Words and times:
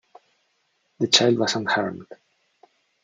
The 0.97 1.05
child 1.07 1.37
was 1.37 1.53
unharmed. 1.55 2.07